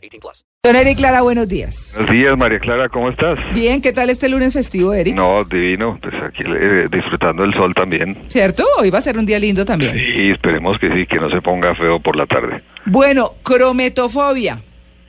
[0.00, 0.44] 18 plus.
[0.62, 1.92] Don Eric Clara, buenos días.
[1.94, 3.38] Buenos días, María Clara, ¿cómo estás?
[3.54, 5.14] Bien, ¿qué tal este lunes festivo, Eric?
[5.14, 8.16] No, divino, pues aquí eh, disfrutando del sol también.
[8.28, 8.64] ¿Cierto?
[8.78, 9.92] Hoy va a ser un día lindo también.
[9.94, 12.62] Sí, esperemos que sí, que no se ponga feo por la tarde.
[12.86, 14.60] Bueno, crometofobia.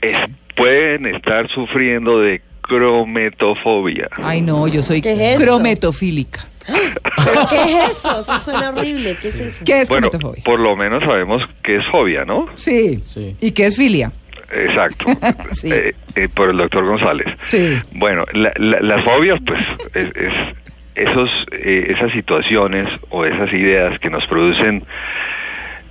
[0.02, 0.18] Es-
[0.56, 4.10] pueden estar sufriendo de crometofobia.
[4.22, 5.44] Ay, no, yo soy ¿Qué es eso?
[5.46, 6.46] crometofílica.
[6.68, 8.20] ¿Pero qué es eso?
[8.20, 9.18] Eso suena horrible.
[9.22, 9.66] ¿Qué es eso?
[9.66, 10.44] ¿Qué es Bueno, crometofobia?
[10.44, 12.48] por lo menos sabemos que es fobia, ¿no?
[12.56, 13.00] Sí.
[13.42, 14.12] ¿Y qué es filia?
[14.54, 15.06] Exacto.
[15.52, 15.72] Sí.
[15.72, 17.28] Eh, eh, por el doctor González.
[17.48, 17.78] Sí.
[17.94, 19.64] Bueno, la- la- las fobias, pues,
[19.94, 20.56] es, es-
[20.96, 24.84] esos, eh, esas situaciones o esas ideas que nos producen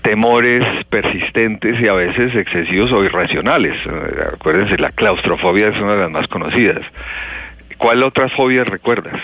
[0.03, 3.77] temores persistentes y a veces excesivos o irracionales.
[4.35, 6.81] Acuérdense, la claustrofobia es una de las más conocidas.
[7.79, 9.21] ¿Cuál otras fobias recuerdas?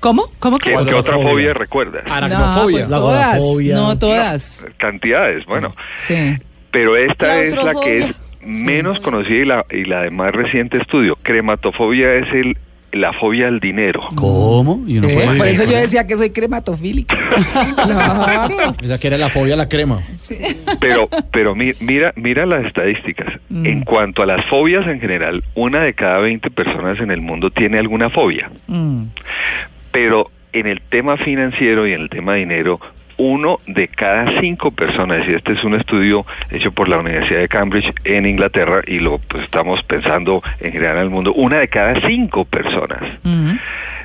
[0.00, 0.30] ¿Cómo?
[0.38, 0.84] ¿Cómo ¿Qué, que?
[0.84, 2.04] qué otra fobia recuerdas?
[2.28, 3.40] No, pues todas,
[3.74, 4.66] no todas.
[4.76, 5.74] Cantidades, bueno.
[5.96, 6.36] Sí.
[6.76, 10.76] Pero esta es la que es menos conocida y la, y la de más reciente
[10.78, 11.16] estudio.
[11.22, 12.58] Crematofobia es el,
[12.92, 14.02] la fobia al dinero.
[14.14, 14.84] ¿Cómo?
[14.86, 17.16] Y uno Eh, puede- por eso yo decía que soy crematofílica.
[17.74, 18.74] Claro.
[18.82, 20.02] Esa que era la fobia a la crema.
[20.80, 23.32] Pero, pero mi- mira, mira las estadísticas.
[23.48, 23.66] Mm.
[23.66, 27.50] En cuanto a las fobias en general, una de cada 20 personas en el mundo
[27.50, 28.50] tiene alguna fobia.
[28.66, 29.04] Mm.
[29.92, 32.80] Pero en el tema financiero y en el tema dinero,
[33.18, 37.48] uno de cada cinco personas, y este es un estudio hecho por la Universidad de
[37.48, 41.68] Cambridge en Inglaterra, y lo pues, estamos pensando en general en el mundo, una de
[41.68, 43.02] cada cinco personas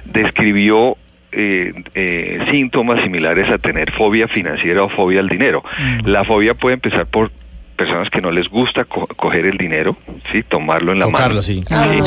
[0.06, 0.98] describió
[1.32, 5.64] eh, eh, síntomas similares a tener fobia financiera o fobia al dinero.
[6.04, 7.32] La fobia puede empezar por
[7.82, 9.98] personas que no les gusta co- coger el dinero,
[10.32, 11.42] sí, tomarlo en la Tocarlo, mano.
[11.44, 11.64] sí.
[11.70, 12.02] Ah, Sí.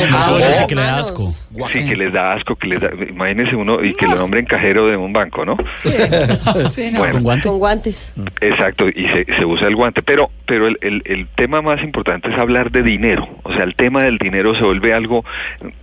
[0.53, 1.23] Sí, que le da asco.
[1.71, 4.87] Sí, que les da asco, que les da, imagínese uno y que lo nombren cajero
[4.87, 5.57] de un banco, ¿no?
[5.83, 5.89] Sí.
[6.69, 6.99] Sí, no.
[6.99, 7.13] Bueno.
[7.13, 7.47] ¿Con guante?
[7.47, 8.13] Con guantes.
[8.41, 10.01] Exacto, y se, se usa el guante.
[10.01, 13.27] Pero, pero el, el- el tema más importante es hablar de dinero.
[13.43, 15.23] O sea, el tema del dinero se vuelve algo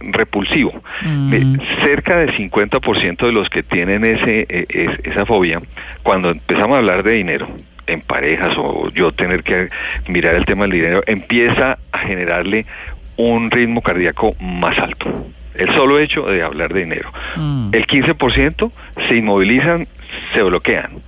[0.01, 0.73] repulsivo.
[1.03, 1.35] Mm.
[1.35, 5.61] Eh, cerca del 50% de los que tienen ese, eh, es- esa fobia,
[6.03, 7.49] cuando empezamos a hablar de dinero,
[7.87, 9.69] en parejas o yo tener que
[10.09, 12.67] mirar el tema del dinero, empieza a generarle
[13.17, 15.27] un ritmo cardíaco más alto.
[15.55, 17.13] El solo hecho de hablar de dinero.
[17.37, 17.71] Mm.
[17.73, 18.73] El 15%
[19.09, 19.87] se inmovilizan,
[20.33, 21.03] se bloquean.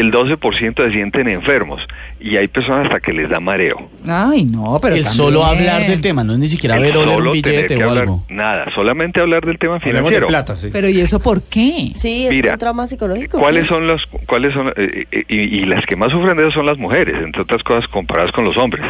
[0.00, 1.80] El 12% se sienten enfermos
[2.20, 3.88] y hay personas hasta que les da mareo.
[4.06, 5.16] Ay, no, pero el también.
[5.16, 7.76] solo hablar del tema, no es ni siquiera El ver oler solo un tener billete
[7.78, 8.24] que o hablar- algo.
[8.28, 10.26] Nada, solamente hablar del tema financiero.
[10.26, 10.68] de plata, sí.
[10.72, 11.92] Pero ¿y eso por qué?
[11.94, 13.38] Sí, es Mira, un trauma psicológico.
[13.38, 16.52] ¿Cuáles son los, cuáles son, eh, eh, y, y las que más sufren de eso
[16.52, 18.84] son las mujeres, entre otras cosas comparadas con los hombres?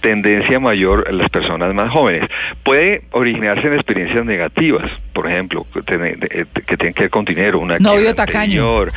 [0.00, 2.26] Tendencia mayor en las personas más jóvenes.
[2.62, 5.80] Puede originarse en experiencias negativas, por ejemplo, que,
[6.30, 8.40] eh, que tienen que ver con dinero, una Novio tacaño.
[8.78, 8.92] anterior,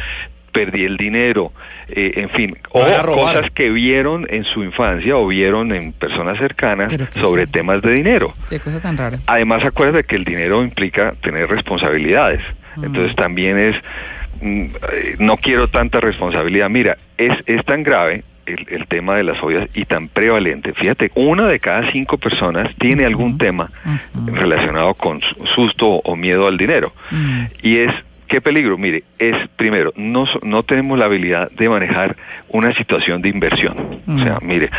[0.54, 1.52] perdí el dinero,
[1.90, 2.80] eh, en fin, o
[3.16, 8.34] cosas que vieron en su infancia o vieron en personas cercanas sobre temas de dinero.
[8.50, 9.18] Qué cosa tan rara.
[9.28, 12.42] Además, acuérdate que el dinero implica tener responsabilidades.
[12.82, 13.76] Entonces también es,
[14.42, 14.62] mm,
[14.94, 16.70] eh, no quiero tanta responsabilidad.
[16.70, 20.74] Mira, es, es tan grave el, el tema de las fobias y tan prevalente.
[20.74, 23.70] Fíjate, una de cada cinco personas tiene algún tema
[24.28, 26.94] relacionado con su- susto o miedo al dinero.
[27.12, 27.44] Mm.
[27.62, 27.92] Y es,
[28.34, 28.80] ¿qué peligro?
[28.80, 32.16] Mire, es primero, no, no tenemos la habilidad de manejar
[32.50, 34.02] una situación de inversión.
[34.08, 34.48] O sea, Mm.
[34.48, 34.70] mire,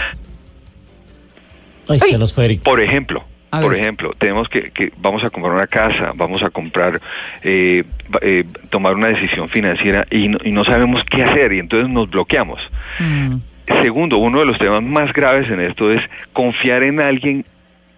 [1.88, 2.62] Ay, se los fue Eric.
[2.62, 3.22] por ejemplo,
[3.52, 7.00] por ejemplo, tenemos que, que vamos a comprar una casa, vamos a comprar,
[7.44, 7.84] eh,
[8.22, 12.10] eh, tomar una decisión financiera y no, y no sabemos qué hacer y entonces nos
[12.10, 12.58] bloqueamos.
[12.98, 13.36] Mm.
[13.84, 17.44] Segundo, uno de los temas más graves en esto es confiar en alguien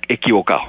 [0.07, 0.61] equivocado.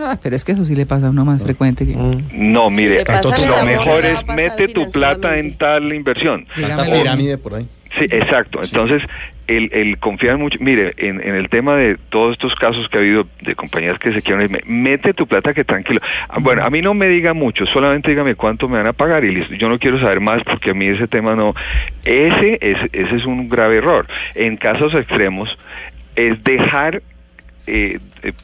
[0.00, 1.94] Ah, pero es que eso sí le pasa a uno más frecuente que...
[2.32, 5.92] No, mire, le pasa en el lo amor, mejor es mete tu plata en tal
[5.92, 6.46] inversión.
[6.54, 7.66] Pirámide por ahí.
[7.98, 8.60] Sí, exacto.
[8.62, 9.02] Entonces,
[9.46, 13.00] el, el confiar mucho, mire, en, en el tema de todos estos casos que ha
[13.00, 16.00] habido de compañías que se quieren ir, me- mete tu plata que tranquilo.
[16.28, 19.24] Ah, Bueno, a mí no me diga mucho, solamente dígame cuánto me van a pagar
[19.24, 19.54] y listo.
[19.54, 21.54] Yo no quiero saber más porque a mí ese tema no.
[22.04, 24.06] Ese es, ese es un grave error.
[24.34, 25.48] En casos extremos,
[26.14, 27.02] es dejar
[27.68, 27.98] eh,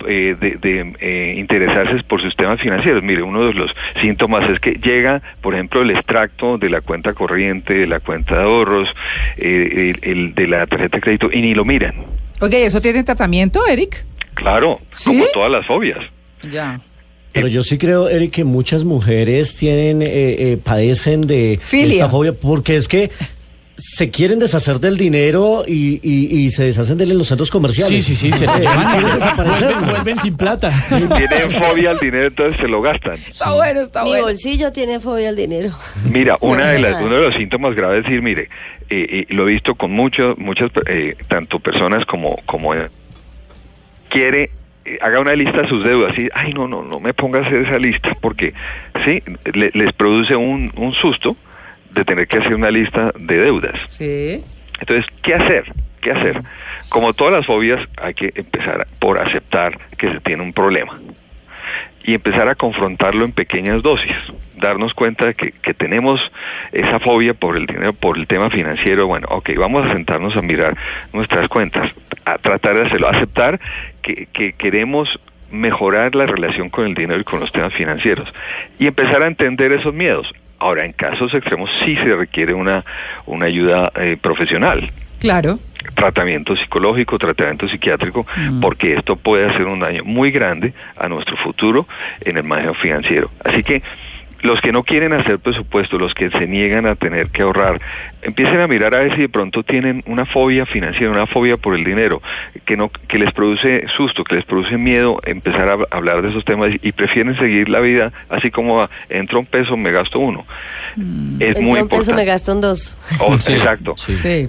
[0.06, 3.02] eh, de, de, eh, interesarse por sus temas financieros.
[3.02, 7.12] Mire, uno de los síntomas es que llega, por ejemplo, el extracto de la cuenta
[7.14, 8.88] corriente, de la cuenta de ahorros,
[9.36, 11.94] eh, el, el de la tarjeta de crédito y ni lo miran.
[12.40, 14.04] Oye, ¿y eso tiene tratamiento, Eric?
[14.34, 15.10] Claro, ¿Sí?
[15.10, 16.00] como todas las fobias.
[16.50, 16.80] Ya.
[17.32, 20.06] Pero yo sí creo, Eric, que muchas mujeres tienen, eh,
[20.52, 21.94] eh, padecen de Filia.
[21.94, 23.10] esta fobia, porque es que
[23.76, 27.48] se quieren deshacer del dinero y, y- y se deshacen de él en los centros
[27.48, 28.04] Sí, comerciales.
[28.04, 30.84] sí, sí, se lo Eh, llevan vuelven, vuelven sin plata.
[30.88, 33.14] Tienen fobia al dinero, entonces se lo gastan.
[33.14, 34.26] Está bueno, está Mi bueno.
[34.26, 35.72] bolsillo tiene fobia al dinero.
[36.10, 38.42] Mira, una de las, uno de los síntomas graves es decir, mire,
[38.90, 42.88] eh, eh, lo he visto con muchos, muchas, eh, tanto personas como, como eh,
[44.08, 44.50] quiere,
[44.84, 47.42] eh, haga una lista de sus deudas y, ay, no, no, no me ponga a
[47.46, 48.54] hacer esa lista, porque,
[49.04, 49.22] sí,
[49.54, 51.36] le- les produce un, un susto
[51.94, 53.78] de tener que hacer una lista de deudas.
[53.88, 54.42] Sí.
[54.80, 55.72] Entonces, ¿qué hacer?
[56.00, 56.42] ¿Qué hacer?
[56.88, 61.00] Como todas las fobias, hay que empezar por aceptar que se tiene un problema
[62.04, 64.14] y empezar a confrontarlo en pequeñas dosis,
[64.56, 66.20] darnos cuenta de que, que tenemos
[66.72, 70.42] esa fobia por el dinero, por el tema financiero, bueno, ok, vamos a sentarnos a
[70.42, 70.76] mirar
[71.14, 71.90] nuestras cuentas,
[72.26, 73.58] a tratar de hacerlo, aceptar
[74.02, 75.18] que, que queremos
[75.50, 78.32] mejorar la relación con el dinero y con los temas financieros
[78.78, 80.30] y empezar a entender esos miedos.
[80.64, 82.86] Ahora, en casos extremos sí se requiere una,
[83.26, 84.90] una ayuda eh, profesional,
[85.20, 85.58] Claro.
[85.94, 88.26] tratamiento psicológico, tratamiento psiquiátrico,
[88.62, 91.86] porque esto puede hacer un daño muy grande a nuestro futuro
[92.24, 93.30] en el manejo financiero.
[93.44, 93.82] Así que
[94.44, 97.80] los que no quieren hacer presupuesto, los que se niegan a tener que ahorrar,
[98.22, 101.74] empiecen a mirar a ver si de pronto tienen una fobia financiera, una fobia por
[101.74, 102.20] el dinero,
[102.66, 106.44] que no que les produce susto, que les produce miedo empezar a hablar de esos
[106.44, 110.44] temas y prefieren seguir la vida así como va, entra un peso, me gasto uno.
[111.40, 112.14] Es Entra muy un peso, importante.
[112.14, 112.98] me gasto en dos.
[113.20, 114.14] Oh, Sí, exacto sí.
[114.16, 114.48] Sí.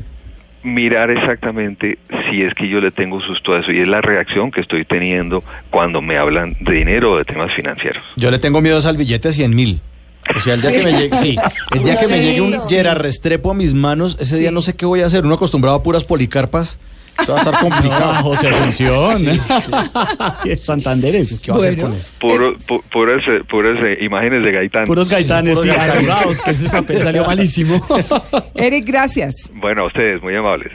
[0.66, 4.52] Mirar exactamente si es que yo le tengo susto a eso y es la reacción
[4.52, 8.04] que estoy teniendo cuando me hablan de dinero o de temas financieros.
[8.16, 9.82] Yo le tengo miedo al billete de 100 mil.
[10.36, 11.36] O sea, el día que me llegue, sí,
[11.72, 12.60] el día que me llegue un sí.
[12.68, 15.24] Gerard Restrepo a mis manos, ese día no sé qué voy a hacer.
[15.24, 16.80] Uno acostumbrado a puras policarpas,
[17.22, 18.14] eso va a estar complicado.
[18.14, 19.26] No, José Asunción.
[20.62, 21.40] Santanderes.
[21.42, 22.02] ¿Qué va a hacer con él?
[22.20, 24.86] Puro, pu- puras, puras eh, imágenes de Gaitán.
[24.86, 25.96] Puros gaitanes, puros sí, gaitanes.
[26.10, 27.86] arrugados, que ese papel salió malísimo.
[28.56, 29.50] Eric, gracias.
[29.54, 30.72] Bueno, a ustedes, muy amables.